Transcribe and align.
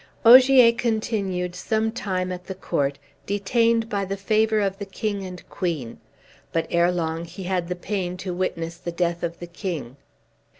Ogier 0.25 0.71
continued 0.71 1.55
some 1.55 1.91
time 1.91 2.31
at 2.31 2.45
the 2.47 2.55
court, 2.55 2.97
detained 3.27 3.87
by 3.87 4.03
the 4.03 4.17
favor 4.17 4.59
of 4.59 4.79
the 4.79 4.85
king 4.87 5.23
and 5.23 5.47
queen; 5.47 5.99
but 6.51 6.65
erelong 6.71 7.23
he 7.25 7.43
had 7.43 7.67
the 7.67 7.75
pain 7.75 8.17
to 8.17 8.33
witness 8.33 8.77
the 8.77 8.91
death 8.91 9.21
of 9.21 9.37
the 9.37 9.45
king. 9.45 9.97